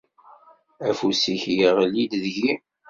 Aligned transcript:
Afus-ik 0.89 1.43
iɣli-d 1.67 2.11
deg-i. 2.23 2.51